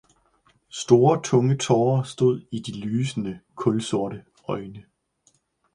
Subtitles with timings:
[0.69, 4.83] store, tunge tårer stod i de lysende, kulsorte øjne.